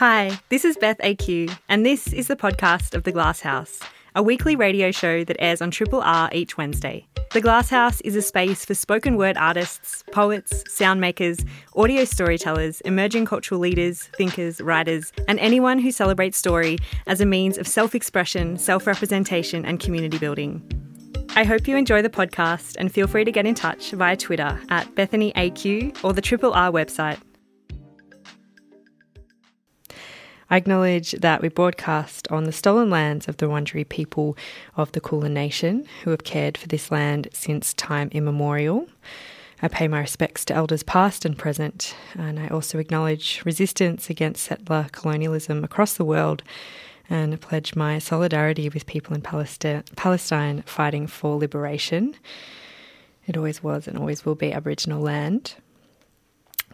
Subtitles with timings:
[0.00, 3.80] Hi, this is Beth AQ, and this is the podcast of The Glass House,
[4.14, 7.06] a weekly radio show that airs on Triple R each Wednesday.
[7.34, 11.44] The Glass House is a space for spoken word artists, poets, sound makers,
[11.76, 17.58] audio storytellers, emerging cultural leaders, thinkers, writers, and anyone who celebrates story as a means
[17.58, 20.62] of self expression, self representation, and community building.
[21.36, 24.58] I hope you enjoy the podcast and feel free to get in touch via Twitter
[24.70, 27.20] at BethanyAQ or the Triple R website
[30.52, 34.36] I acknowledge that we broadcast on the stolen lands of the Wurundjeri people
[34.76, 38.88] of the Kulin Nation who have cared for this land since time immemorial.
[39.62, 44.42] I pay my respects to elders past and present, and I also acknowledge resistance against
[44.42, 46.42] settler colonialism across the world
[47.08, 52.16] and pledge my solidarity with people in Palestine fighting for liberation.
[53.24, 55.54] It always was and always will be Aboriginal land.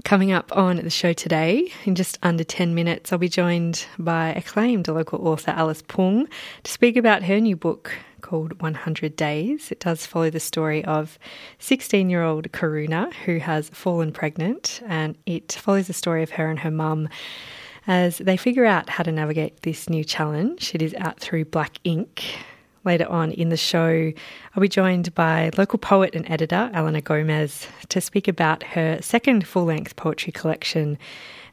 [0.05, 4.29] Coming up on the show today, in just under 10 minutes, I'll be joined by
[4.29, 6.29] acclaimed local author Alice Pung
[6.63, 9.73] to speak about her new book called 100 Days.
[9.73, 11.19] It does follow the story of
[11.59, 16.49] 16 year old Karuna who has fallen pregnant, and it follows the story of her
[16.51, 17.09] and her mum
[17.87, 20.73] as they figure out how to navigate this new challenge.
[20.75, 22.23] It is out through Black Inc.
[22.87, 24.13] Later on in the show,
[24.55, 29.45] I'll be joined by local poet and editor Elena Gomez to speak about her second
[29.45, 30.97] full length poetry collection,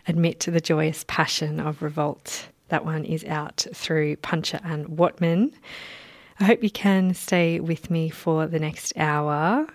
[0.08, 2.50] Admit to the Joyous Passion of Revolt.
[2.68, 5.54] That one is out through Puncher and Wattmann.
[6.40, 9.66] I hope you can stay with me for the next hour.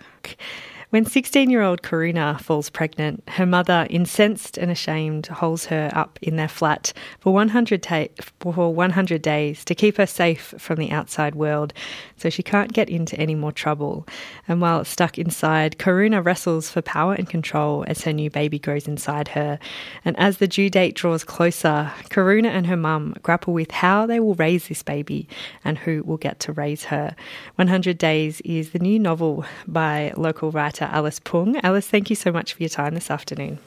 [0.91, 6.19] When 16 year old Karuna falls pregnant, her mother, incensed and ashamed, holds her up
[6.22, 8.06] in their flat for 100, ta-
[8.41, 11.75] for 100 days to keep her safe from the outside world
[12.17, 14.06] so she can't get into any more trouble.
[14.48, 18.89] And while stuck inside, Karuna wrestles for power and control as her new baby grows
[18.89, 19.58] inside her.
[20.06, 24.20] And as the due date draws closer, Karuna and her mum grapple with how they
[24.20, 25.28] will raise this baby
[25.67, 27.14] and who will get to raise her.
[27.56, 31.56] 100 Days is the new novel by local writer writer Alice Pung.
[31.58, 33.58] Alice, thank you so much for your time this afternoon.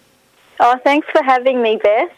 [0.59, 2.11] Oh, thanks for having me, Beth.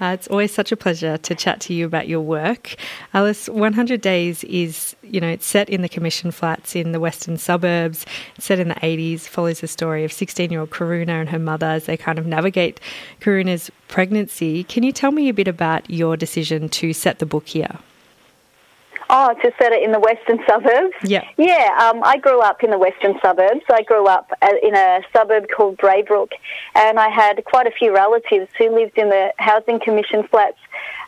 [0.00, 2.76] Uh, it's always such a pleasure to chat to you about your work.
[3.12, 7.36] Alice, 100 Days is, you know, it's set in the commission flats in the western
[7.36, 8.06] suburbs.
[8.36, 11.38] It's set in the 80s, follows the story of 16 year old Karuna and her
[11.38, 12.80] mother as they kind of navigate
[13.20, 14.64] Karuna's pregnancy.
[14.64, 17.78] Can you tell me a bit about your decision to set the book here?
[19.12, 20.94] Oh, to set it in the western suburbs?
[21.02, 21.24] Yeah.
[21.36, 23.62] Yeah, um, I grew up in the western suburbs.
[23.68, 26.30] I grew up uh, in a suburb called Braybrook,
[26.76, 30.58] and I had quite a few relatives who lived in the Housing Commission flats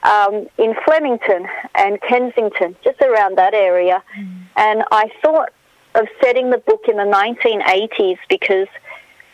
[0.02, 1.46] um, in Flemington
[1.76, 4.02] and Kensington, just around that area.
[4.18, 4.46] Mm.
[4.56, 5.50] And I thought
[5.94, 8.66] of setting the book in the 1980s because,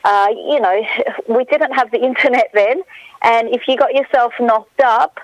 [0.05, 0.83] uh, you know,
[1.27, 2.83] we didn't have the internet then,
[3.23, 5.21] and if you got yourself knocked up,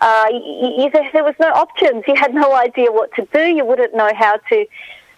[0.00, 2.04] uh, you, there was no options.
[2.06, 3.40] You had no idea what to do.
[3.40, 4.66] You wouldn't know how to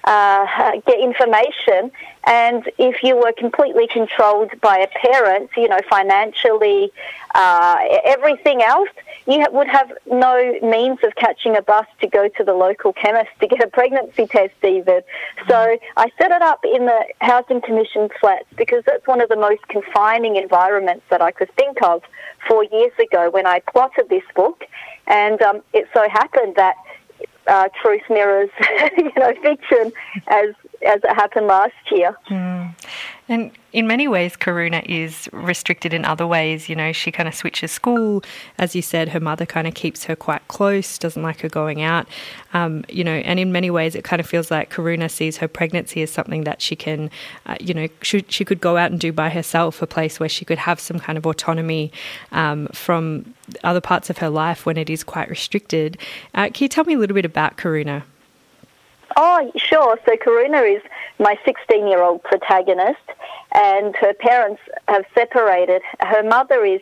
[0.08, 1.92] uh, get information.
[2.24, 6.90] And if you were completely controlled by a parent, you know, financially,
[7.34, 8.88] uh, everything else,
[9.26, 13.28] you would have no means of catching a bus to go to the local chemist
[13.40, 15.02] to get a pregnancy test even.
[15.46, 19.36] So I set it up in the Housing Commission flats because that's one of the
[19.36, 22.02] most confining environments that I could think of
[22.48, 24.64] four years ago when I plotted this book.
[25.06, 26.76] And um, it so happened that
[27.48, 28.50] uh, truth mirrors,
[28.96, 29.92] you know, fiction
[30.28, 30.50] as
[30.86, 32.16] as it happened last year.
[32.30, 32.74] Mm.
[33.30, 36.70] And in many ways, Karuna is restricted in other ways.
[36.70, 38.22] You know, she kind of switches school.
[38.56, 41.82] As you said, her mother kind of keeps her quite close, doesn't like her going
[41.82, 42.06] out.
[42.54, 45.48] Um, you know, and in many ways, it kind of feels like Karuna sees her
[45.48, 47.10] pregnancy as something that she can,
[47.44, 50.28] uh, you know, she, she could go out and do by herself, a place where
[50.28, 51.92] she could have some kind of autonomy
[52.32, 55.98] um, from other parts of her life when it is quite restricted.
[56.34, 58.04] Uh, can you tell me a little bit about Karuna?
[59.20, 59.98] Oh, sure.
[60.06, 60.82] So Karuna is
[61.18, 63.02] my 16 year old protagonist,
[63.52, 65.82] and her parents have separated.
[65.98, 66.80] Her mother is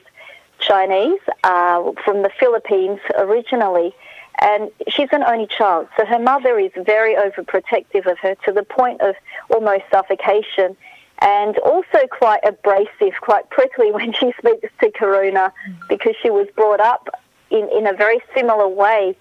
[0.59, 3.95] Chinese uh, from the Philippines originally,
[4.43, 5.89] and she's an only child.
[5.97, 9.15] So her mother is very overprotective of her to the point of
[9.49, 10.77] almost suffocation.
[11.21, 15.53] And also quite abrasive, quite prickly when she speaks to Karuna
[15.89, 17.09] because she was brought up
[17.49, 19.17] in, in a very similar way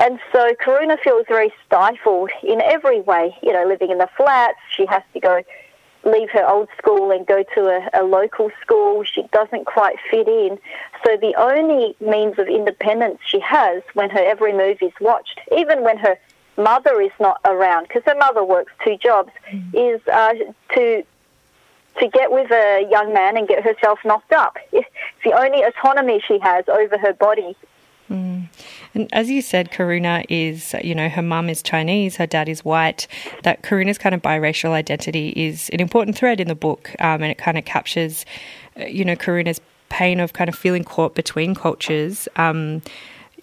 [0.00, 3.36] and so Karuna feels very stifled in every way.
[3.42, 5.42] You know, living in the flats, she has to go
[6.04, 9.04] leave her old school and go to a, a, local school.
[9.04, 10.58] She doesn't quite fit in.
[11.04, 15.82] So the only means of independence she has when her every move is watched, even
[15.82, 16.16] when her
[16.56, 19.94] mother is not around, because her mother works two jobs, mm.
[19.94, 20.32] is uh,
[20.74, 21.04] to
[21.98, 24.56] to get with a young man and get herself knocked up.
[24.72, 24.88] It's
[25.24, 27.54] the only autonomy she has over her body.
[28.08, 28.39] Mm.
[28.94, 32.64] And as you said, Karuna is, you know, her mum is Chinese, her dad is
[32.64, 33.06] white.
[33.42, 37.30] That Karuna's kind of biracial identity is an important thread in the book, um, and
[37.30, 38.24] it kind of captures,
[38.78, 42.28] uh, you know, Karuna's pain of kind of feeling caught between cultures.
[42.36, 42.82] Um,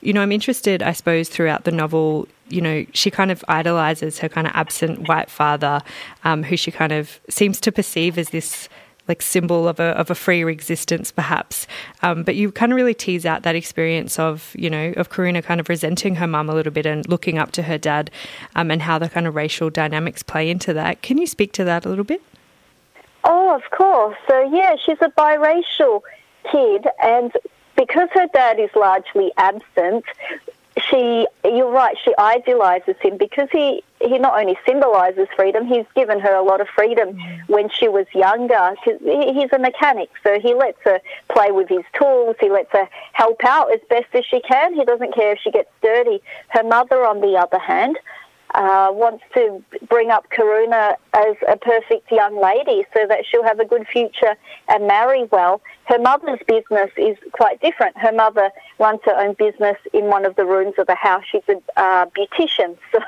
[0.01, 4.19] you know, I'm interested, I suppose, throughout the novel, you know, she kind of idolizes
[4.19, 5.81] her kind of absent white father,
[6.23, 8.69] um, who she kind of seems to perceive as this
[9.07, 11.67] like symbol of a of a freer existence, perhaps.
[12.01, 15.41] Um, but you kind of really tease out that experience of you know of Karina
[15.41, 18.11] kind of resenting her mum a little bit and looking up to her dad,
[18.55, 21.01] um, and how the kind of racial dynamics play into that.
[21.01, 22.21] Can you speak to that a little bit?
[23.23, 24.17] Oh, of course.
[24.27, 26.01] So yeah, she's a biracial
[26.51, 27.31] kid, and
[27.75, 30.05] because her dad is largely absent,
[30.89, 36.19] she, you're right, she idolizes him because he, he not only symbolizes freedom, he's given
[36.19, 37.49] her a lot of freedom mm.
[37.49, 38.75] when she was younger.
[38.83, 43.43] He's a mechanic, so he lets her play with his tools, he lets her help
[43.43, 44.73] out as best as she can.
[44.73, 46.21] He doesn't care if she gets dirty.
[46.49, 47.97] Her mother, on the other hand,
[48.57, 53.59] uh, wants to bring up Karuna as a perfect young lady so that she'll have
[53.59, 54.35] a good future
[54.67, 55.61] and marry well.
[55.85, 57.95] Her mother's business is quite different.
[57.97, 58.49] Her mother
[58.79, 61.23] runs her own business in one of the rooms of the house.
[61.31, 62.99] She's a uh, beautician, so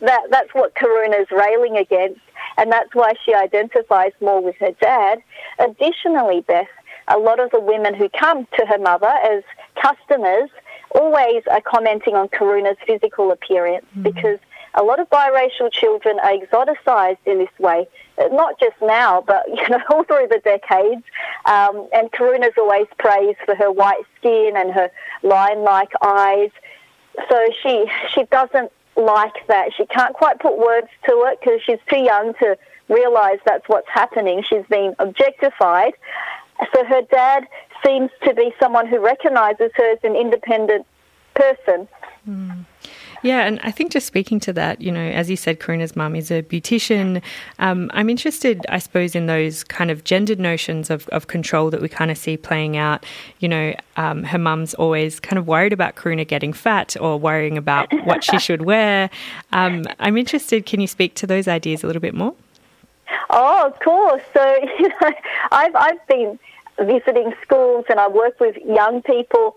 [0.00, 2.20] that, that's what Karuna's railing against,
[2.58, 5.22] and that's why she identifies more with her dad.
[5.60, 6.66] Additionally, Beth,
[7.06, 9.44] a lot of the women who come to her mother as
[9.80, 10.50] customers
[10.96, 14.02] always are commenting on Karuna's physical appearance mm-hmm.
[14.02, 14.40] because
[14.74, 17.88] a lot of biracial children are exoticized in this way,
[18.30, 21.02] not just now, but you know all through the decades.
[21.44, 24.90] Um, and Karuna's always praised for her white skin and her
[25.22, 26.50] lion-like eyes.
[27.28, 29.72] So she she doesn't like that.
[29.76, 32.56] She can't quite put words to it because she's too young to
[32.88, 34.42] realize that's what's happening.
[34.42, 35.94] She's been objectified.
[36.74, 37.46] So her dad
[37.84, 40.86] seems to be someone who recognizes her as an independent
[41.34, 41.88] person.
[42.28, 42.66] Mm.
[43.22, 46.16] Yeah, and I think just speaking to that, you know, as you said, Karuna's mum
[46.16, 47.22] is a beautician.
[47.58, 51.82] Um, I'm interested, I suppose, in those kind of gendered notions of, of control that
[51.82, 53.04] we kind of see playing out.
[53.40, 57.58] You know, um, her mum's always kind of worried about Karuna getting fat or worrying
[57.58, 59.10] about what she should wear.
[59.52, 62.34] Um, I'm interested, can you speak to those ideas a little bit more?
[63.28, 64.22] Oh, of course.
[64.32, 65.12] So, you know,
[65.52, 66.38] I've, I've been
[66.78, 69.56] visiting schools and I work with young people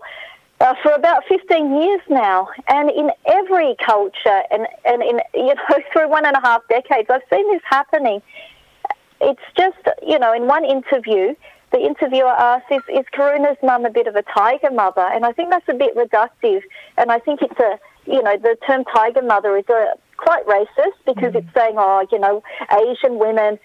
[0.64, 2.48] uh, for about 15 years now.
[2.68, 7.08] And in every culture and, and in, you know, through one and a half decades,
[7.10, 8.22] I've seen this happening.
[9.20, 9.76] It's just,
[10.06, 11.34] you know, in one interview,
[11.70, 15.06] the interviewer asked, is, is Karuna's mum a bit of a tiger mother?
[15.12, 16.62] And I think that's a bit reductive.
[16.96, 17.78] And I think it's a,
[18.10, 21.36] you know, the term tiger mother is a, quite racist because mm.
[21.36, 23.58] it's saying, oh, you know, Asian women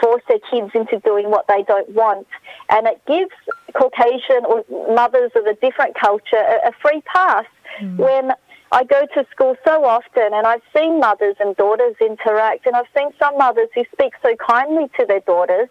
[0.00, 2.26] force their kids into doing what they don't want.
[2.70, 3.34] And it gives
[3.74, 7.44] Caucasian or mothers of a different culture a, a free pass
[7.80, 7.96] mm.
[7.96, 8.32] when
[8.70, 12.90] I go to school so often and I've seen mothers and daughters interact and I've
[12.96, 15.68] seen some mothers who speak so kindly to their daughters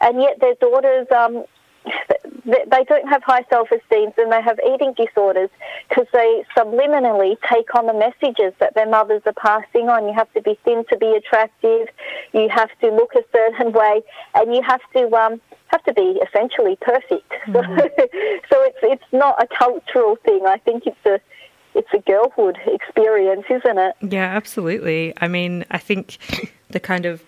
[0.00, 1.44] and yet their daughters um,
[2.44, 5.50] they don't have high self-esteem and they have eating disorders
[5.88, 10.06] because they subliminally take on the messages that their mothers are passing on.
[10.06, 11.88] You have to be thin to be attractive.
[12.32, 14.02] You have to look a certain way,
[14.34, 17.32] and you have to um, have to be essentially perfect.
[17.50, 17.78] Mm-hmm.
[17.78, 18.06] So,
[18.52, 20.46] so it's it's not a cultural thing.
[20.46, 21.20] I think it's a
[21.74, 23.96] it's a girlhood experience, isn't it?
[24.02, 25.14] Yeah, absolutely.
[25.20, 26.18] I mean, I think
[26.70, 27.22] the kind of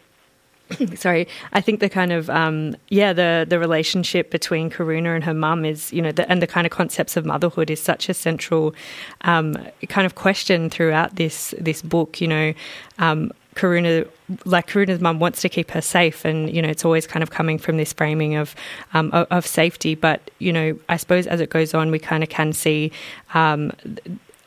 [0.95, 5.35] sorry, I think the kind of um, yeah the the relationship between Karuna and her
[5.35, 8.15] mum is you know the, and the kind of concepts of motherhood is such a
[8.15, 8.75] central
[9.23, 9.57] um,
[9.89, 12.21] kind of question throughout this this book.
[12.21, 12.55] You know.
[12.99, 14.09] Um, Karuna,
[14.45, 17.31] like Karuna's mum, wants to keep her safe, and you know it's always kind of
[17.31, 18.55] coming from this framing of
[18.95, 19.95] um, of, safety.
[19.95, 22.93] But you know, I suppose as it goes on, we kind of can see
[23.35, 23.73] um,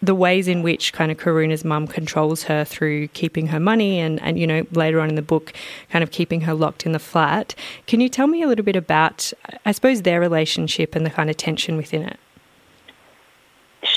[0.02, 4.22] the ways in which kind of Karuna's mum controls her through keeping her money and,
[4.22, 5.54] and, you know, later on in the book,
[5.90, 7.56] kind of keeping her locked in the flat.
[7.88, 9.34] Can you tell me a little bit about,
[9.66, 12.20] I suppose, their relationship and the kind of tension within it?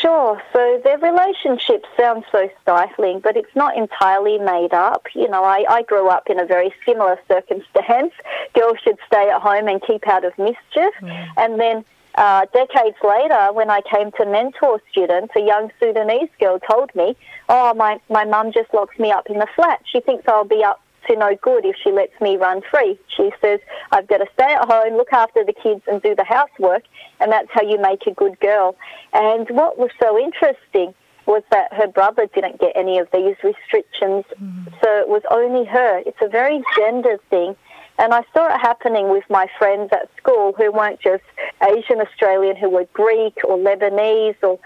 [0.01, 0.41] Sure.
[0.53, 5.07] So their relationship sounds so stifling, but it's not entirely made up.
[5.15, 8.13] You know, I, I grew up in a very similar circumstance.
[8.55, 10.95] Girls should stay at home and keep out of mischief.
[11.03, 11.29] Mm.
[11.37, 16.59] And then uh, decades later, when I came to mentor students, a young Sudanese girl
[16.59, 17.17] told me,
[17.49, 19.81] "Oh, my my mum just locks me up in the flat.
[19.85, 22.99] She thinks I'll be up to no good if she lets me run free.
[23.09, 23.61] She says
[23.93, 26.85] I've got to stay at home, look after the kids, and do the housework,
[27.21, 28.77] and that's how you make a good girl."
[29.13, 30.95] And what was so interesting
[31.27, 34.65] was that her brother didn't get any of these restrictions, mm.
[34.83, 36.03] so it was only her.
[36.07, 37.55] It's a very gendered thing
[37.99, 41.25] And I saw it happening with my friends at school who weren't just
[41.63, 44.59] Asian Australian, who were Greek or Lebanese or,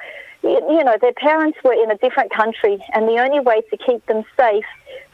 [0.42, 2.84] you know, their parents were in a different country.
[2.92, 4.66] And the only way to keep them safe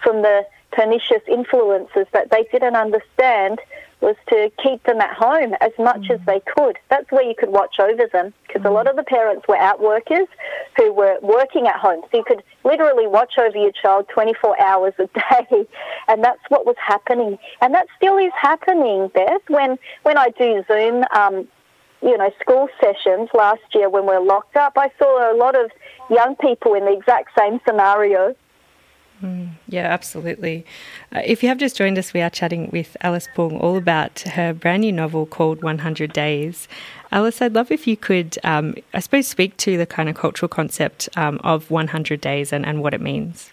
[0.03, 3.61] from the pernicious influences that they didn't understand
[4.01, 6.11] was to keep them at home as much mm.
[6.11, 6.79] as they could.
[6.89, 8.67] That's where you could watch over them because mm.
[8.67, 10.29] a lot of the parents were out workers
[10.77, 12.03] who were working at home.
[12.11, 15.07] So you could literally watch over your child 24 hours a
[15.51, 15.67] day.
[16.07, 17.39] And that's what was happening.
[17.61, 19.43] And that still is happening, Beth.
[19.49, 21.49] When, when I do Zoom, um,
[22.01, 25.73] you know, school sessions last year when we're locked up, I saw a lot of
[26.09, 28.37] young people in the exact same scenario
[29.23, 30.65] Mm, yeah, absolutely.
[31.15, 34.21] Uh, if you have just joined us, we are chatting with Alice Pung all about
[34.21, 36.69] her brand new novel called 100 Days.
[37.11, 40.49] Alice, I'd love if you could, um, I suppose, speak to the kind of cultural
[40.49, 43.51] concept um, of 100 days and, and what it means.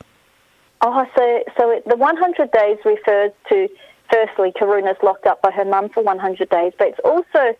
[0.82, 3.68] Oh, so, so it, the 100 days refers to,
[4.12, 7.56] firstly, Karuna's locked up by her mum for 100 days, but it's also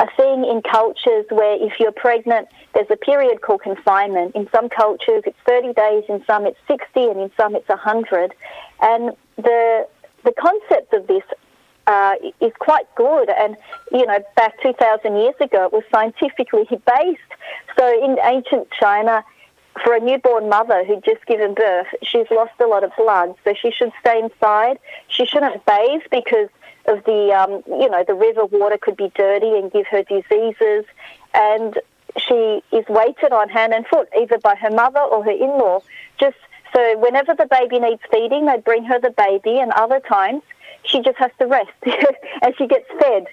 [0.00, 4.34] a thing in cultures where if you're pregnant, there's a period called confinement.
[4.34, 8.34] In some cultures, it's 30 days, in some it's 60, and in some it's 100.
[8.80, 9.86] And the
[10.24, 11.22] the concept of this
[11.86, 13.28] uh, is quite good.
[13.30, 13.56] And
[13.92, 17.20] you know, back 2,000 years ago, it was scientifically based.
[17.78, 19.22] So in ancient China,
[19.84, 23.54] for a newborn mother who'd just given birth, she's lost a lot of blood, so
[23.54, 24.78] she should stay inside.
[25.08, 26.48] She shouldn't bathe because
[26.86, 30.84] of the, um, you know, the river water could be dirty and give her diseases.
[31.34, 31.78] And
[32.18, 35.80] she is waited on hand and foot, either by her mother or her in-law.
[36.18, 36.36] Just
[36.74, 40.42] so whenever the baby needs feeding, they bring her the baby, and other times
[40.84, 41.70] she just has to rest
[42.42, 43.26] and she gets fed.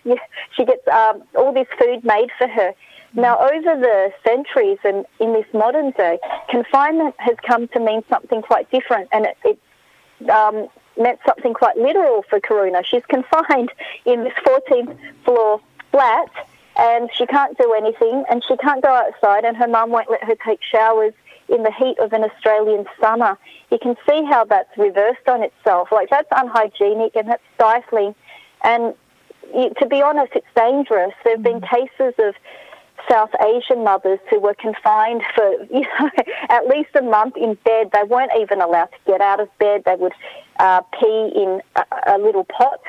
[0.55, 2.73] She gets um, all this food made for her.
[3.13, 8.41] Now, over the centuries and in this modern day, confinement has come to mean something
[8.41, 10.67] quite different, and it, it um,
[10.99, 12.83] meant something quite literal for Karuna.
[12.85, 13.71] She's confined
[14.05, 15.61] in this 14th floor
[15.91, 16.29] flat
[16.77, 20.23] and she can't do anything and she can't go outside and her mum won't let
[20.23, 21.13] her take showers
[21.49, 23.37] in the heat of an Australian summer.
[23.71, 25.89] You can see how that's reversed on itself.
[25.91, 28.13] Like that's unhygienic and that's stifling.
[28.63, 28.93] And
[29.53, 31.13] to be honest, it's dangerous.
[31.23, 31.69] There have been mm.
[31.69, 32.35] cases of
[33.09, 36.09] South Asian mothers who were confined for you know
[36.49, 37.91] at least a month in bed.
[37.93, 39.83] They weren't even allowed to get out of bed.
[39.85, 40.13] They would
[40.59, 42.79] uh, pee in a, a, little pot,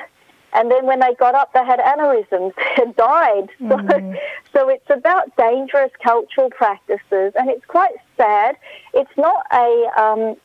[0.55, 3.49] and then when they got up, they had aneurysms and died.
[3.69, 4.17] So, mm.
[4.53, 8.57] so it's about dangerous cultural practices, and it's quite sad.
[8.95, 10.37] It's not a um,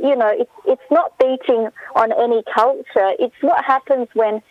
[0.00, 3.12] you know, it's it's not beating on any culture.
[3.18, 4.42] It's what happens when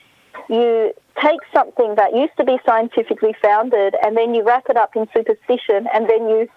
[0.50, 4.96] you take something that used to be scientifically founded and then you wrap it up
[4.96, 6.48] in superstition and then you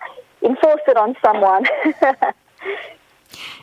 [0.43, 1.65] enforce it on someone.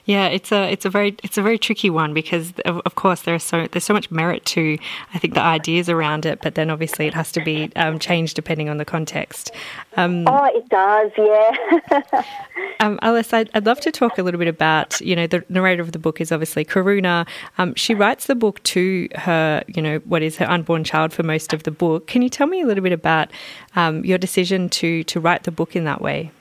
[0.05, 3.21] Yeah, it's a it's a very it's a very tricky one because of, of, course
[3.21, 4.77] there's so there's so much merit to
[5.13, 8.35] I think the ideas around it, but then obviously it has to be um, changed
[8.35, 9.51] depending on the context.
[9.97, 12.23] Um, oh, it does, yeah.
[12.79, 15.81] um, Alice, I'd, I'd, love to talk a little bit about you know the narrator
[15.81, 17.27] of the book is obviously Karuna.
[17.57, 21.23] Um, she writes the book to her you know what is her unborn child for
[21.23, 22.07] most of the book.
[22.07, 23.29] Can you tell me a little bit about
[23.75, 26.31] um, your decision to to write the book in that way?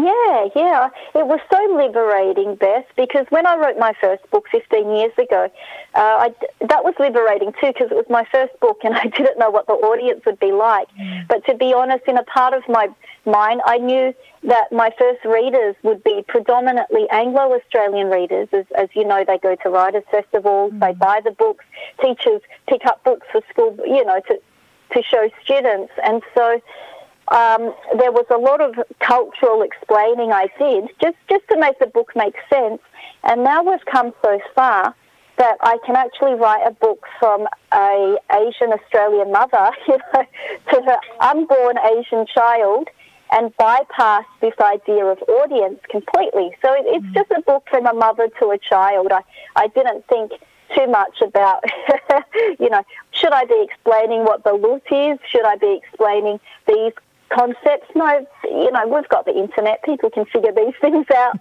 [0.00, 0.88] Yeah, yeah.
[1.14, 5.50] It was so liberating, Beth, because when I wrote my first book 15 years ago,
[5.94, 9.38] uh, I, that was liberating too because it was my first book and I didn't
[9.38, 10.88] know what the audience would be like.
[10.98, 11.28] Mm.
[11.28, 12.88] But to be honest, in a part of my
[13.26, 14.14] mind, I knew
[14.44, 18.48] that my first readers would be predominantly Anglo-Australian readers.
[18.52, 20.80] As, as you know, they go to writers' festivals, mm.
[20.80, 21.64] they buy the books,
[22.00, 24.40] teachers pick up books for school, you know, to,
[24.94, 25.92] to show students.
[26.02, 26.60] And so
[27.30, 31.86] um, there was a lot of cultural explaining I did just, just to make the
[31.86, 32.80] book make sense.
[33.24, 34.94] And now we've come so far
[35.38, 40.24] that I can actually write a book from a Asian Australian mother, you know,
[40.72, 42.88] to her unborn Asian child
[43.32, 46.50] and bypass this idea of audience completely.
[46.62, 47.14] So it, it's mm.
[47.14, 49.12] just a book from a mother to a child.
[49.12, 49.22] I,
[49.56, 50.32] I didn't think
[50.76, 51.64] too much about,
[52.60, 52.82] you know,
[53.12, 55.18] should I be explaining what the loot is?
[55.30, 56.92] Should I be explaining these
[57.32, 57.88] concepts.
[57.94, 59.82] No, you know, we've got the internet.
[59.84, 61.38] People can figure these things out.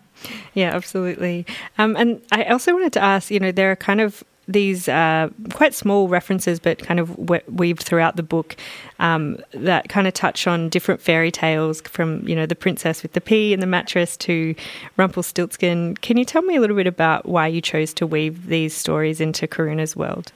[0.53, 1.45] Yeah, absolutely.
[1.77, 5.29] Um, and I also wanted to ask, you know, there are kind of these uh,
[5.53, 7.17] quite small references, but kind of
[7.47, 8.55] weaved throughout the book
[8.97, 13.13] um, that kind of touch on different fairy tales from, you know, the princess with
[13.13, 14.55] the pea and the mattress to
[14.97, 15.95] Rumpelstiltskin.
[15.97, 19.21] Can you tell me a little bit about why you chose to weave these stories
[19.21, 20.31] into Karuna's world?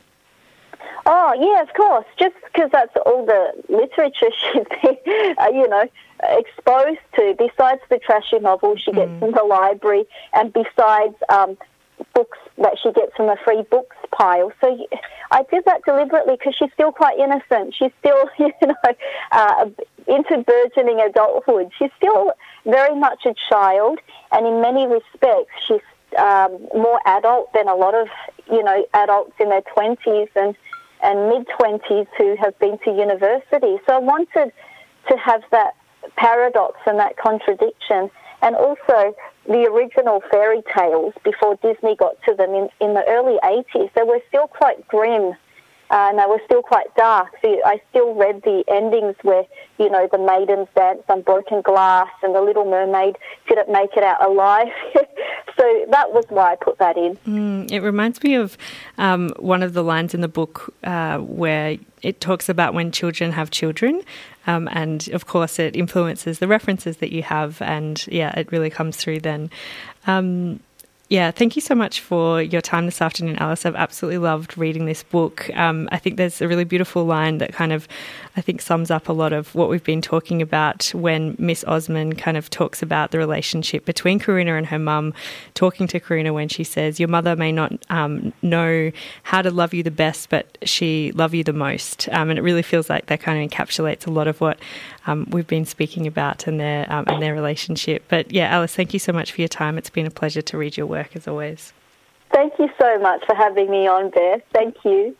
[1.06, 2.06] Oh, yeah, of course.
[2.18, 5.90] Just because that's all the literature she's been, uh, you know,
[6.24, 7.36] exposed to.
[7.38, 9.24] Besides the trashy novels she gets mm.
[9.24, 11.58] in the library, and besides um,
[12.14, 14.52] books that she gets from the free books pile.
[14.62, 14.88] So
[15.32, 17.76] I did that deliberately because she's still quite innocent.
[17.76, 18.94] She's still, you know,
[19.32, 19.70] uh,
[20.08, 21.72] into burgeoning adulthood.
[21.78, 22.32] She's still
[22.66, 24.00] very much a child,
[24.32, 25.82] and in many respects, she's
[26.18, 28.08] um, more adult than a lot of,
[28.50, 30.56] you know, adults in their twenties and
[31.04, 33.78] and mid twenties who have been to university.
[33.86, 34.52] So I wanted
[35.10, 35.76] to have that
[36.16, 38.10] paradox and that contradiction
[38.42, 39.16] and also
[39.48, 44.04] the original fairy tales before Disney got to them in, in the early 80s, they
[44.04, 45.34] were still quite grim
[45.94, 47.30] and they were still quite dark.
[47.44, 49.46] So I still read the endings where,
[49.78, 53.16] you know, the maidens danced on broken glass and the little mermaid
[53.48, 54.70] didn't make it out alive.
[54.96, 57.16] so that was why I put that in.
[57.28, 58.58] Mm, it reminds me of
[58.98, 63.32] um, one of the lines in the book uh, where it talks about when children
[63.32, 64.02] have children.
[64.48, 67.62] Um, and of course, it influences the references that you have.
[67.62, 69.52] And yeah, it really comes through then.
[70.08, 70.60] Um,
[71.10, 73.66] yeah, thank you so much for your time this afternoon, Alice.
[73.66, 75.50] I've absolutely loved reading this book.
[75.54, 77.90] Um, I think there's a really beautiful line that kind of,
[78.38, 82.16] I think, sums up a lot of what we've been talking about when Miss Osman
[82.16, 85.14] kind of talks about the relationship between Karuna and her mum,
[85.56, 88.90] talking to Karuna when she says, Your mother may not um, know
[89.24, 92.08] how to love you the best, but she love you the most.
[92.10, 94.58] Um, and it really feels like that kind of encapsulates a lot of what
[95.06, 98.06] um, we've been speaking about and their, and um, their relationship.
[98.08, 99.78] But yeah, Alice, thank you so much for your time.
[99.78, 101.74] It's been a pleasure to read your work work as always.
[102.34, 104.42] Thank you so much for having me on, Beth.
[104.54, 105.16] Thank you.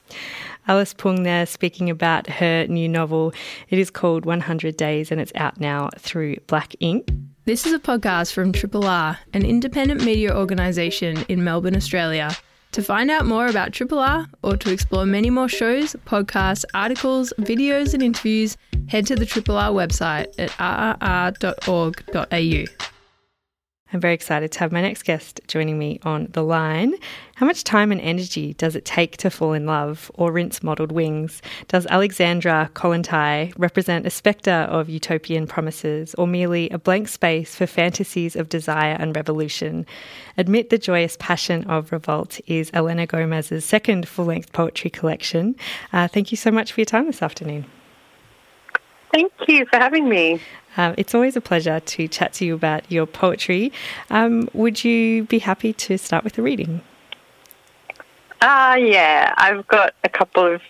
[0.68, 3.34] Alice Pung there speaking about her new novel.
[3.70, 7.04] It is called 100 Days and it's out now through Black Inc.
[7.46, 12.32] This is a podcast from Triple R, an independent media organisation in Melbourne, Australia.
[12.72, 17.34] To find out more about Triple R or to explore many more shows, podcasts, articles,
[17.38, 20.50] videos, and interviews, head to the Triple R website at
[21.02, 22.93] rrr.org.au.
[23.94, 26.96] I'm very excited to have my next guest joining me on the line.
[27.36, 30.92] How much time and energy does it take to fall in love or rinse mottled
[30.92, 31.44] wings?
[31.68, 37.68] Does Alexandra Kollontai represent a spectre of utopian promises or merely a blank space for
[37.68, 39.86] fantasies of desire and revolution?
[40.40, 45.56] Admit the Joyous Passion of Revolt is Elena Gomez's second full length poetry collection.
[45.92, 47.66] Uh, thank you so much for your time this afternoon.
[49.14, 50.42] Thank you for having me.
[50.78, 53.72] Um, it's always a pleasure to chat to you about your poetry.
[54.10, 56.82] Um, would you be happy to start with a reading?
[58.42, 59.34] Ah, uh, yeah.
[59.38, 60.62] I've got a couple of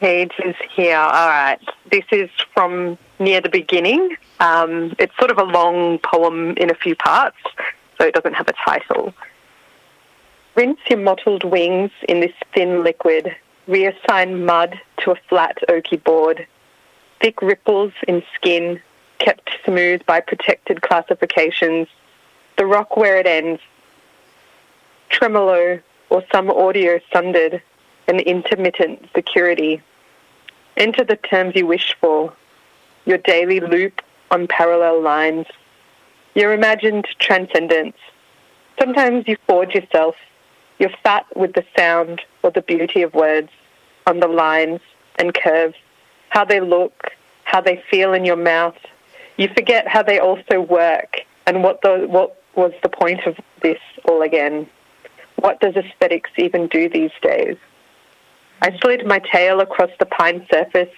[0.00, 0.98] pages here.
[0.98, 1.58] All right.
[1.90, 4.16] This is from near the beginning.
[4.40, 7.36] Um, it's sort of a long poem in a few parts,
[7.98, 9.14] so it doesn't have a title.
[10.56, 13.34] Rinse your mottled wings in this thin liquid.
[13.66, 16.46] Reassign mud to a flat oaky board
[17.24, 18.78] thick ripples in skin,
[19.18, 21.88] kept smooth by protected classifications,
[22.58, 23.62] the rock where it ends,
[25.08, 27.62] tremolo or some audio sundered,
[28.08, 29.80] and intermittent security.
[30.76, 32.30] Enter the terms you wish for,
[33.06, 35.46] your daily loop on parallel lines,
[36.34, 37.96] your imagined transcendence.
[38.78, 40.14] Sometimes you forge yourself,
[40.78, 43.48] you're fat with the sound or the beauty of words
[44.06, 44.80] on the lines
[45.18, 45.76] and curves
[46.34, 47.12] how they look,
[47.44, 48.76] how they feel in your mouth.
[49.36, 53.78] You forget how they also work and what the what was the point of this
[54.08, 54.68] all again.
[55.36, 57.56] What does aesthetics even do these days?
[58.62, 60.94] I slid my tail across the pine surface,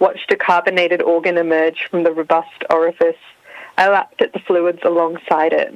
[0.00, 3.22] watched a carbonated organ emerge from the robust orifice.
[3.78, 5.72] I lapped at the fluids alongside it.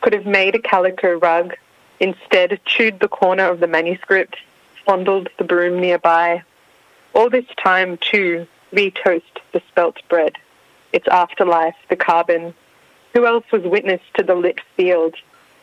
[0.00, 1.54] Could have made a calico rug,
[2.00, 4.36] instead chewed the corner of the manuscript,
[4.84, 6.42] fondled the broom nearby.
[7.16, 10.34] All this time, too, we toast the spelt bread,
[10.92, 12.54] its afterlife, the carbon.
[13.14, 15.14] Who else was witness to the lit field,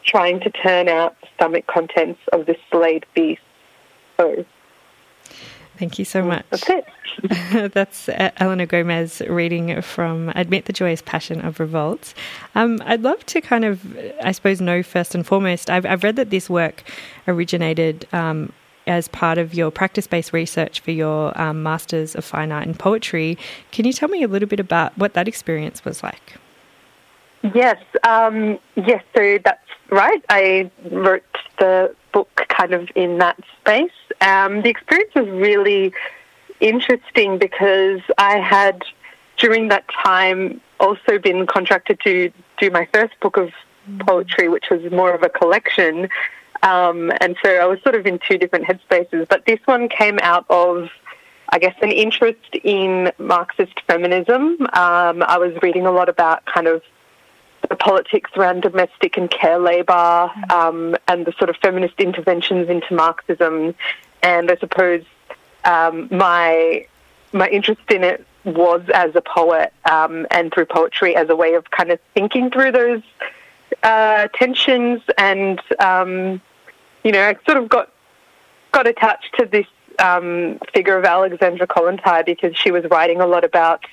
[0.04, 3.44] trying to turn out the stomach contents of this slayed beast?
[4.18, 4.44] Oh.
[5.78, 6.44] Thank you so much.
[6.50, 7.74] That's it.
[7.74, 12.16] That's Elena Gomez reading from Admit the Joyous Passion of Revolts.
[12.56, 15.70] Um, I'd love to kind of, I suppose, know first and foremost.
[15.70, 16.84] I've, I've read that this work
[17.28, 18.52] originated um,
[18.88, 22.74] as part of your practice based research for your um, Masters of Fine Art in
[22.74, 23.38] Poetry.
[23.72, 26.38] Can you tell me a little bit about what that experience was like?
[27.54, 30.24] Yes, um, yes, so that's right.
[30.30, 31.24] I wrote
[31.60, 33.92] the book kind of in that space.
[34.22, 35.94] Um, the experience was really
[36.62, 38.84] interesting because I had,
[39.38, 43.52] during that time, also been contracted to do my first book of
[44.00, 46.08] poetry, which was more of a collection.
[46.64, 49.28] Um, and so I was sort of in two different headspaces.
[49.28, 50.90] But this one came out of,
[51.50, 54.62] I guess, an interest in Marxist feminism.
[54.62, 56.82] Um, I was reading a lot about kind of
[57.70, 62.94] the politics around domestic and care labour um, and the sort of feminist interventions into
[62.94, 63.76] Marxism.
[64.22, 65.04] And I suppose
[65.66, 66.88] um, my
[67.34, 71.56] my interest in it was as a poet um, and through poetry as a way
[71.56, 73.02] of kind of thinking through those
[73.82, 76.42] uh, tensions and um,
[77.04, 77.92] you know I sort of got
[78.72, 79.68] got attached to this
[80.00, 83.86] um, figure of Alexandra Kollontai because she was writing a lot about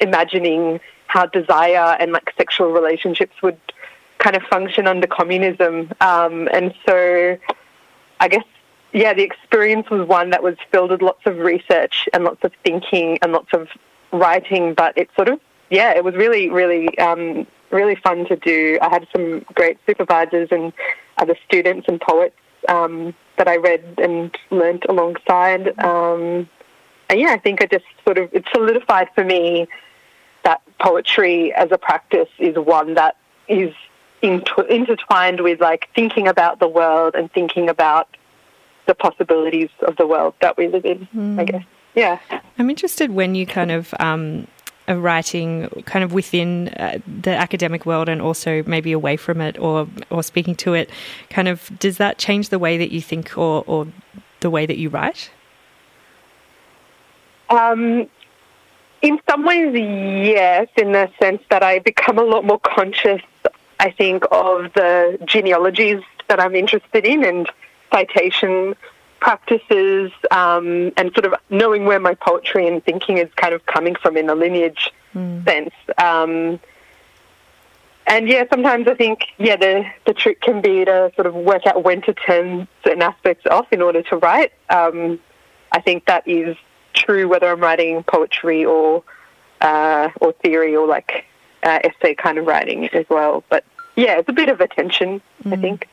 [0.00, 3.58] imagining how desire and like sexual relationships would
[4.18, 5.90] kind of function under communism.
[6.00, 7.38] Um, and so
[8.20, 8.44] I guess,
[8.92, 12.52] yeah, the experience was one that was filled with lots of research and lots of
[12.64, 13.68] thinking and lots of
[14.12, 18.78] writing, but it sort of, yeah, it was really, really, um, really fun to do.
[18.82, 20.72] I had some great supervisors and
[21.18, 22.36] other students and poets
[22.68, 25.78] um, that I read and learnt alongside.
[25.78, 26.48] Um,
[27.08, 29.66] and yeah, I think I just sort of it solidified for me
[30.44, 33.16] that poetry as a practice is one that
[33.48, 33.74] is
[34.22, 38.16] intertwined with like thinking about the world and thinking about
[38.86, 41.08] the possibilities of the world that we live in.
[41.14, 41.40] Mm.
[41.40, 41.64] I guess.
[41.94, 42.18] Yeah.
[42.58, 44.46] I'm interested when you kind of um,
[44.98, 49.88] writing kind of within uh, the academic world and also maybe away from it or
[50.10, 50.90] or speaking to it
[51.28, 53.86] kind of does that change the way that you think or, or
[54.40, 55.30] the way that you write?
[57.48, 58.08] Um,
[59.02, 63.22] in some ways yes in the sense that i become a lot more conscious
[63.78, 67.50] i think of the genealogies that i'm interested in and
[67.92, 68.74] citation
[69.20, 73.94] practices um, and sort of knowing where my poetry and thinking is kind of coming
[73.94, 75.44] from in a lineage mm.
[75.44, 75.74] sense.
[75.98, 76.60] Um,
[78.06, 81.66] and yeah, sometimes I think yeah the the trick can be to sort of work
[81.66, 84.52] out when to turn certain aspects off in order to write.
[84.68, 85.20] Um,
[85.70, 86.56] I think that is
[86.92, 89.04] true whether I'm writing poetry or
[89.60, 91.24] uh, or theory or like
[91.62, 93.44] uh, essay kind of writing as well.
[93.48, 93.64] But
[93.96, 95.52] yeah, it's a bit of a tension, mm.
[95.52, 95.86] I think.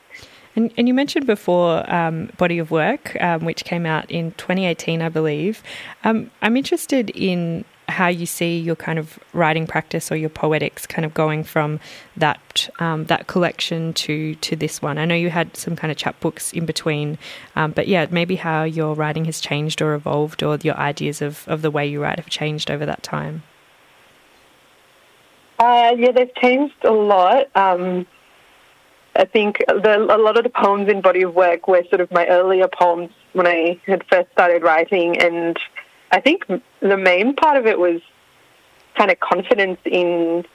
[0.58, 5.04] And, and you mentioned before um, Body of Work, um, which came out in 2018,
[5.04, 5.62] I believe.
[6.04, 10.88] Um, I'm interested in how you see your kind of writing practice or your poetics
[10.88, 11.80] kind of going from
[12.18, 14.98] that um, that collection to to this one.
[14.98, 17.20] I know you had some kind of chapbooks in between,
[17.56, 21.48] um, but yeah, maybe how your writing has changed or evolved, or your ideas of,
[21.48, 23.44] of the way you write have changed over that time.
[25.60, 27.46] Uh, yeah, they've changed a lot.
[27.56, 28.08] Um,
[29.18, 32.12] I think the, a lot of the poems in Body of Work were sort of
[32.12, 35.58] my earlier poems when I had first started writing, and
[36.12, 38.00] I think the main part of it was
[38.96, 40.46] kind of confidence in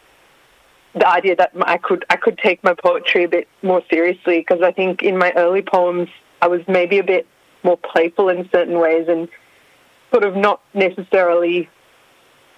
[0.95, 4.63] the idea that I could I could take my poetry a bit more seriously because
[4.63, 6.09] I think in my early poems
[6.41, 7.27] I was maybe a bit
[7.63, 9.29] more playful in certain ways and
[10.13, 11.69] sort of not necessarily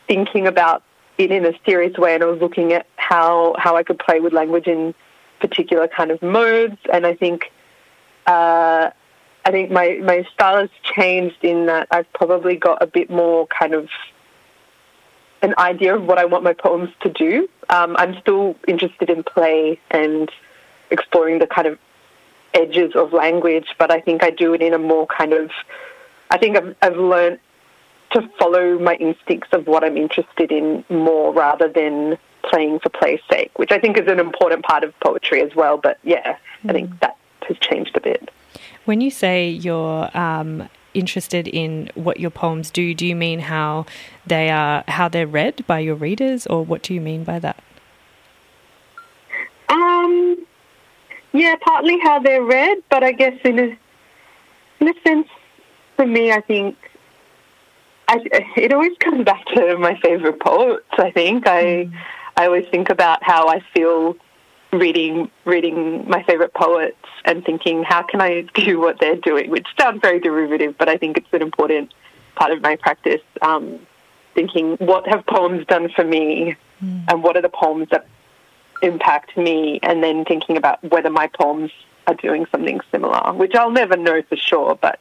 [0.09, 0.83] thinking about
[1.17, 4.19] it in a serious way and I was looking at how how I could play
[4.19, 4.95] with language in
[5.49, 7.53] particular kind of modes, and I think
[8.27, 8.91] uh,
[9.45, 13.47] I think my my style has changed in that I've probably got a bit more
[13.47, 13.89] kind of
[15.43, 17.49] an idea of what I want my poems to do.
[17.69, 20.31] Um, I'm still interested in play and
[20.91, 21.79] exploring the kind of
[22.55, 25.51] edges of language, but I think I do it in a more kind of.
[26.31, 27.39] I think I've, I've learned
[28.13, 32.17] to follow my instincts of what I'm interested in more rather than
[32.51, 35.77] playing for play's sake, which I think is an important part of poetry as well.
[35.77, 36.71] But yeah, mm.
[36.71, 37.01] I think mm.
[37.01, 37.17] that
[37.49, 38.31] has changed a bit.
[38.85, 43.87] When you say you're um, interested in what your poems do, do you mean how
[44.27, 47.63] they are how they're read by your readers, or what do you mean by that?
[49.69, 50.47] Um,
[51.33, 53.79] yeah, partly how they're read, but I guess in a
[54.81, 55.29] in a sense,
[55.97, 56.77] for me, I think
[58.07, 58.21] I,
[58.57, 60.85] it always comes back to my favorite poets.
[60.99, 61.63] I think I.
[61.63, 61.95] Mm
[62.37, 64.17] I always think about how I feel
[64.73, 69.67] reading reading my favorite poets and thinking how can I do what they're doing, which
[69.79, 71.95] sounds very derivative, but I think it's an important
[72.37, 73.23] part of my practice.
[73.43, 73.81] Um,
[74.35, 77.05] thinking what have poems done for me, mm.
[77.09, 78.07] and what are the poems that
[78.83, 81.71] impact me, and then thinking about whether my poems
[82.07, 84.99] are doing something similar, which I'll never know for sure, but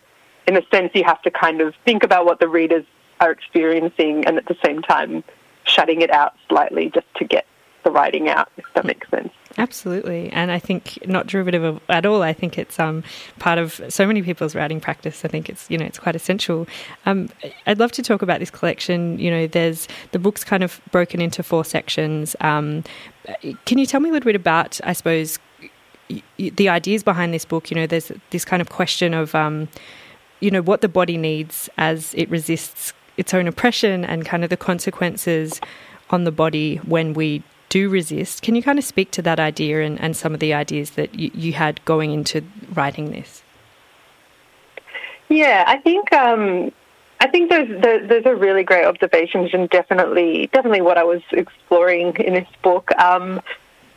[0.47, 2.85] in a sense, you have to kind of think about what the readers
[3.19, 5.23] are experiencing, and at the same time
[5.65, 7.45] shutting it out slightly just to get
[7.83, 9.31] the writing out, if that makes sense.
[9.57, 12.23] Absolutely, and I think not derivative of, at all.
[12.23, 13.03] I think it's um,
[13.37, 15.23] part of so many people's writing practice.
[15.23, 16.65] I think it's you know it's quite essential.
[17.05, 17.29] Um,
[17.67, 19.19] I'd love to talk about this collection.
[19.19, 22.35] You know, there's the book's kind of broken into four sections.
[22.41, 22.83] Um,
[23.65, 25.37] can you tell me a little bit about, I suppose,
[26.37, 27.69] the ideas behind this book?
[27.69, 29.69] You know, there's this kind of question of, um,
[30.39, 34.49] you know, what the body needs as it resists its own oppression and kind of
[34.49, 35.61] the consequences
[36.09, 38.41] on the body when we do resist.
[38.41, 41.15] Can you kind of speak to that idea and, and some of the ideas that
[41.15, 43.43] you, you had going into writing this?
[45.29, 46.71] Yeah, I think um,
[47.19, 52.15] I think those those are really great observations, and definitely definitely what I was exploring
[52.17, 52.91] in this book.
[52.99, 53.41] Um,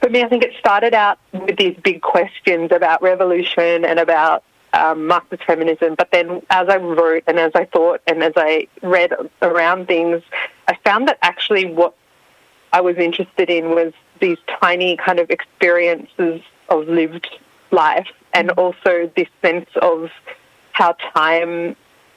[0.01, 4.45] for me, I think it started out with these big questions about revolution and about
[4.77, 5.95] um, Marxist feminism.
[5.97, 9.13] But then, as I wrote and as I thought and as I read
[9.43, 10.23] around things,
[10.69, 11.95] I found that actually what
[12.73, 17.29] I was interested in was these tiny kind of experiences of lived
[17.71, 20.11] life and also this sense of
[20.73, 21.77] how time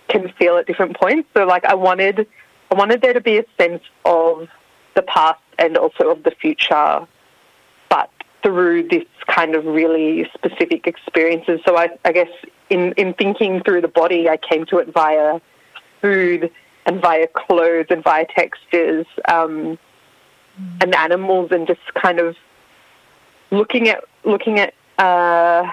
[0.09, 1.29] can feel at different points.
[1.33, 2.27] So, like, I wanted,
[2.71, 4.49] I wanted there to be a sense of
[4.95, 7.07] the past and also of the future,
[8.49, 11.61] through this kind of really specific experiences.
[11.65, 12.29] So, I, I guess
[12.71, 15.39] in in thinking through the body, I came to it via
[16.01, 16.51] food
[16.87, 19.77] and via clothes and via textures um,
[20.81, 22.35] and animals, and just kind of
[23.51, 24.73] looking at looking at.
[24.97, 25.71] Uh,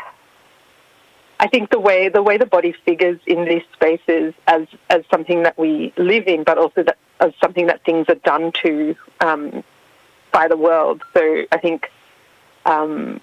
[1.39, 5.45] I think the way the way the body figures in these spaces as as something
[5.45, 9.65] that we live in, but also that, as something that things are done to um,
[10.33, 11.03] by the world.
[11.15, 11.91] So I think,
[12.67, 13.21] um,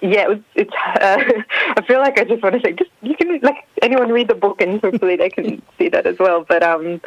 [0.00, 0.72] yeah, it was, it's.
[1.00, 1.42] Uh,
[1.76, 4.34] I feel like I just want to say, just you can like anyone read the
[4.34, 6.44] book and hopefully they can see that as well.
[6.48, 7.00] But um,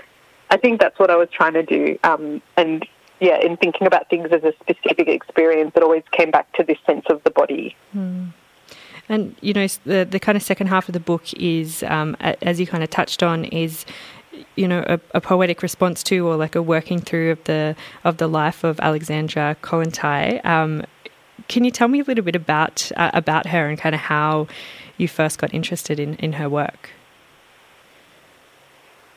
[0.49, 2.85] I think that's what I was trying to do, um, and
[3.19, 6.77] yeah, in thinking about things as a specific experience, it always came back to this
[6.85, 7.75] sense of the body.
[7.95, 8.33] Mm.
[9.07, 12.59] And you know, the the kind of second half of the book is, um, as
[12.59, 13.85] you kind of touched on, is
[14.55, 18.17] you know a, a, poetic response to, or like a working through of the of
[18.17, 20.43] the life of Alexandra Kollontai.
[20.45, 20.83] Um,
[21.51, 24.47] can you tell me a little bit about uh, about her and kind of how
[24.97, 26.91] you first got interested in in her work?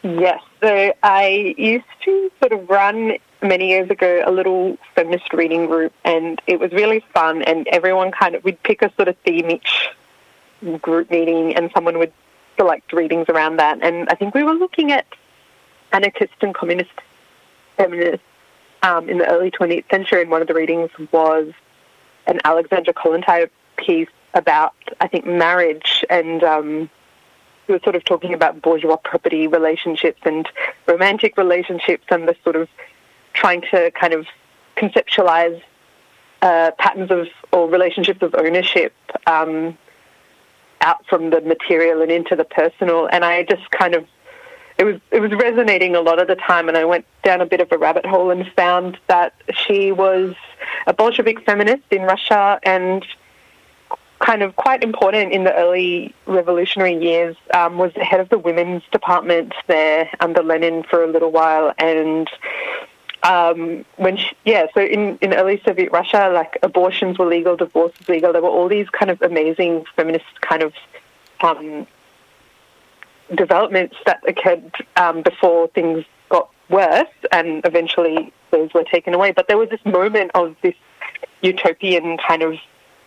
[0.02, 5.66] Yes, so I used to sort of run many years ago a little feminist reading
[5.66, 7.42] group, and it was really fun.
[7.42, 9.90] And everyone kind of we'd pick a sort of theme each
[10.82, 12.12] group meeting, and someone would
[12.56, 13.78] select readings around that.
[13.80, 15.06] And I think we were looking at
[15.92, 16.98] anarchist and communist
[17.76, 18.26] feminists
[18.82, 21.52] um, in the early 20th century, and one of the readings was
[22.26, 26.42] an Alexandra Kollontai piece about, I think, marriage and.
[26.42, 26.90] Um,
[27.66, 30.46] we were sort of talking about bourgeois property relationships and
[30.86, 32.68] romantic relationships and the sort of
[33.32, 34.26] trying to kind of
[34.76, 35.62] conceptualize
[36.42, 38.92] uh, patterns of or relationships of ownership
[39.26, 39.76] um,
[40.82, 43.06] out from the material and into the personal.
[43.10, 44.06] And I just kind of
[44.76, 47.46] it was it was resonating a lot of the time, and I went down a
[47.46, 50.34] bit of a rabbit hole and found that she was
[50.86, 53.04] a Bolshevik feminist in Russia and
[54.20, 57.36] kind of quite important in the early revolutionary years.
[57.52, 61.74] Um, was the head of the women's department there under Lenin for a little while,
[61.78, 62.28] and
[63.24, 67.92] um, when she, yeah, so in, in early Soviet Russia, like abortions were legal, divorce
[67.98, 68.32] was legal.
[68.32, 70.74] There were all these kind of amazing feminist kind of
[71.42, 71.86] um,
[73.34, 78.30] developments that occurred um, before things got worse, and eventually
[78.74, 79.32] were taken away.
[79.32, 80.74] But there was this moment of this
[81.42, 82.54] utopian kind of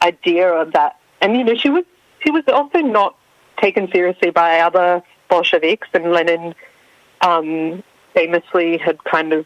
[0.01, 1.83] idea of that, and you know, she was
[2.23, 3.15] she was also not
[3.61, 6.55] taken seriously by other Bolsheviks, and Lenin
[7.21, 7.83] um,
[8.13, 9.45] famously had kind of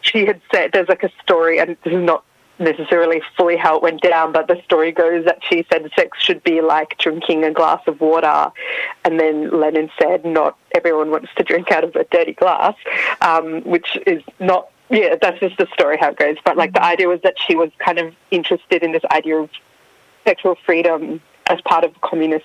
[0.00, 2.24] she had said there's like a story, and this is not
[2.58, 6.42] necessarily fully how it went down, but the story goes that she said sex should
[6.42, 8.50] be like drinking a glass of water,
[9.04, 12.74] and then Lenin said not everyone wants to drink out of a dirty glass,
[13.20, 14.68] um, which is not.
[14.88, 16.36] Yeah, that's just the story how it goes.
[16.44, 16.92] But like the mm-hmm.
[16.92, 19.50] idea was that she was kind of interested in this idea of
[20.24, 22.44] sexual freedom as part of communist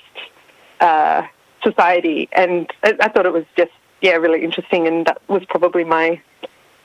[0.80, 1.28] uh,
[1.64, 3.72] society, and I, I thought it was just
[4.02, 6.22] yeah really interesting, and that was probably my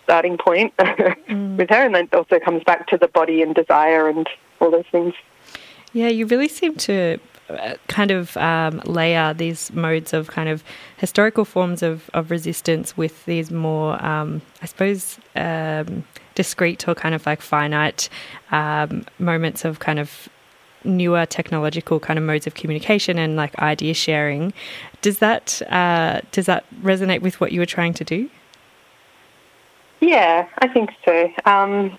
[0.06, 1.56] starting point mm.
[1.56, 4.28] with her, and then also comes back to the body and desire and
[4.60, 5.14] all those things.
[5.92, 10.62] Yeah, you really seem to uh, kind of um, layer these modes of kind of
[10.96, 17.14] historical forms of, of resistance with these more, um, I suppose, um, discrete or kind
[17.14, 18.08] of like finite
[18.52, 20.28] um, moments of kind of
[20.84, 24.52] newer technological kind of modes of communication and like idea sharing.
[25.02, 28.30] Does that uh, does that resonate with what you were trying to do?
[30.00, 31.30] Yeah, I think so.
[31.44, 31.98] Um,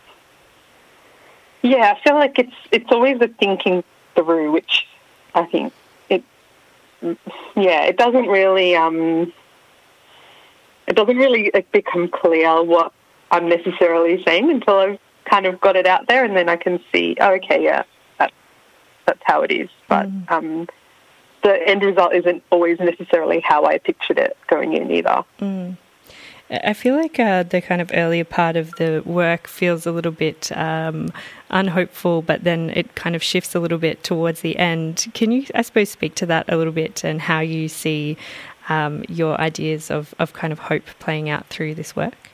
[1.61, 3.83] yeah, I feel like it's it's always a thinking
[4.15, 4.87] through, which
[5.33, 5.73] I think
[6.09, 6.23] it.
[7.01, 8.75] Yeah, it doesn't really.
[8.75, 9.33] Um,
[10.87, 12.93] it doesn't really become clear what
[13.31, 16.79] I'm necessarily saying until I've kind of got it out there, and then I can
[16.91, 17.17] see.
[17.19, 17.83] Oh, okay, yeah,
[18.17, 18.33] that's
[19.05, 19.69] that's how it is.
[19.87, 20.31] But mm.
[20.31, 20.67] um,
[21.43, 25.23] the end result isn't always necessarily how I pictured it going in either.
[25.39, 25.77] Mm.
[26.49, 30.13] I feel like uh, the kind of earlier part of the work feels a little
[30.13, 31.11] bit um,
[31.49, 35.07] unhopeful, but then it kind of shifts a little bit towards the end.
[35.13, 38.15] Can you, I suppose, speak to that a little bit and how you see
[38.69, 42.29] um, your ideas of, of kind of hope playing out through this work?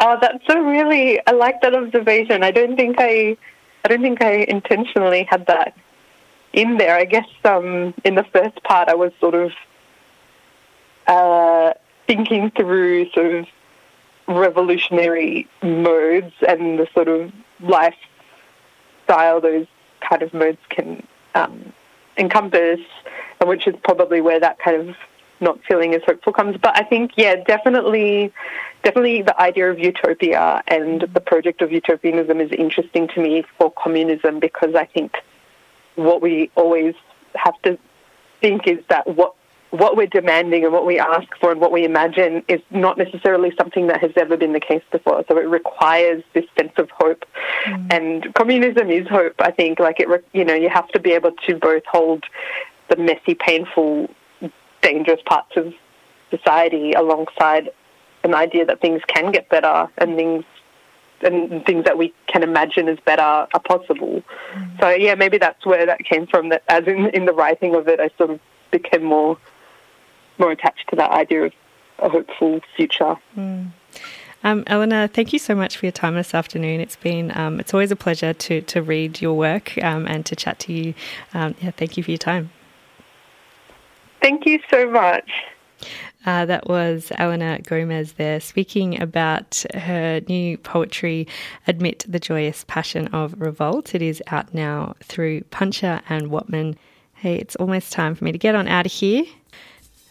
[0.00, 2.42] Oh, that's a really I like that observation.
[2.42, 3.36] I don't think I
[3.84, 5.76] I don't think I intentionally had that
[6.52, 6.96] in there.
[6.96, 9.52] I guess um, in the first part I was sort of
[11.06, 11.74] uh,
[12.14, 13.46] thinking through sort of
[14.28, 19.66] revolutionary modes and the sort of lifestyle those
[20.00, 21.02] kind of modes can
[21.34, 21.72] um,
[22.18, 22.80] encompass,
[23.40, 24.96] and which is probably where that kind of
[25.40, 26.58] not feeling as hopeful comes.
[26.58, 28.30] But I think, yeah, definitely,
[28.82, 33.72] definitely the idea of utopia and the project of utopianism is interesting to me for
[33.72, 35.16] communism because I think
[35.94, 36.94] what we always
[37.36, 37.78] have to
[38.42, 39.34] think is that what
[39.72, 43.50] what we're demanding and what we ask for and what we imagine is not necessarily
[43.56, 45.24] something that has ever been the case before.
[45.28, 47.24] So it requires this sense of hope,
[47.64, 47.92] mm.
[47.92, 49.34] and communism is hope.
[49.40, 52.24] I think, like it, you know, you have to be able to both hold
[52.88, 54.10] the messy, painful,
[54.82, 55.72] dangerous parts of
[56.30, 57.70] society alongside
[58.24, 60.44] an idea that things can get better and things
[61.22, 64.22] and things that we can imagine as better are possible.
[64.54, 64.80] Mm.
[64.80, 66.50] So yeah, maybe that's where that came from.
[66.50, 69.38] That as in in the writing of it, I sort of became more
[70.42, 71.52] more attached to that idea of
[71.98, 73.16] a hopeful future.
[73.36, 73.70] Mm.
[74.44, 76.80] Um, Elena, thank you so much for your time this afternoon.
[76.80, 80.34] It's been um, it's always a pleasure to to read your work um, and to
[80.34, 80.94] chat to you.
[81.32, 82.50] Um, yeah, thank you for your time.
[84.20, 85.30] Thank you so much.
[86.24, 91.26] Uh, that was Elena Gomez there speaking about her new poetry,
[91.66, 93.94] Admit the Joyous Passion of Revolt.
[93.94, 96.76] It is out now through Puncher and Wattmann.
[97.14, 99.24] Hey, it's almost time for me to get on out of here.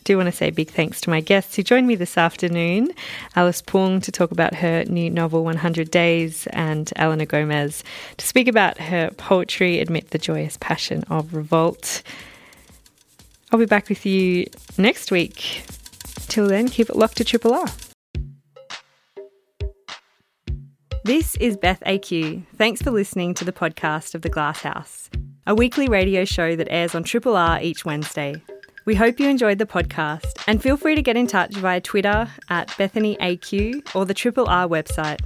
[0.03, 2.89] Do want to say big thanks to my guests who joined me this afternoon
[3.35, 7.83] Alice Pung to talk about her new novel 100 Days, and Elena Gomez
[8.17, 12.01] to speak about her poetry, Admit the Joyous Passion of Revolt.
[13.51, 15.63] I'll be back with you next week.
[16.27, 17.67] Till then, keep it locked to Triple R.
[21.03, 22.43] This is Beth AQ.
[22.55, 25.09] Thanks for listening to the podcast of The Glass House,
[25.45, 28.41] a weekly radio show that airs on Triple R each Wednesday.
[28.91, 32.27] We hope you enjoyed the podcast and feel free to get in touch via Twitter
[32.49, 35.21] at BethanyAQ or the Triple R website